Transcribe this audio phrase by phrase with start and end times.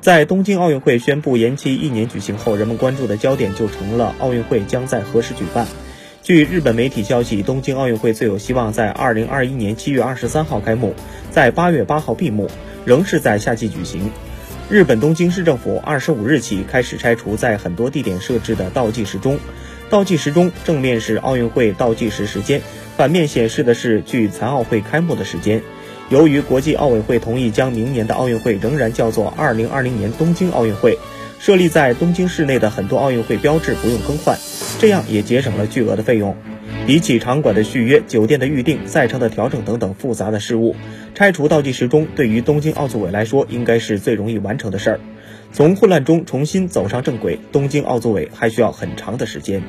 [0.00, 5.66] 在东京奥运会宣布延期一年举行后，人们关注的焦点就成了奥运会将在何时举办。
[6.22, 10.94] 据日本媒体消息，东京奥运会最有希望在二零二一年七月二十三号开幕，
[11.30, 12.50] 在八月八号闭幕，
[12.86, 14.10] 仍是在夏季举行。
[14.70, 19.38] 日本东京市政府二十五日起开始拆除在很多地点设置的倒计时钟，
[19.90, 22.62] 倒计时钟正面是奥运会倒计时时间，
[22.96, 25.62] 反面显示的是距残奥会开幕的时间。
[26.10, 30.98] 由于国际奥委会同意将明年的奥运会仍然叫做2020年东京奥运会，
[31.38, 34.36] 设立在东京市内的很多奥运会标志不用更换，
[34.80, 36.36] 这样也节省了巨额的费用。
[36.84, 40.74] 比起场馆的续约、酒店的预订、赛程的调整等等复杂的事务，
[41.14, 45.00] 拆除倒计时钟对于东京奥组委来说应该是最容易完成的事儿。
[45.52, 49.62] 从混乱中重新走上正轨，东京奥组委还需要很长的时间。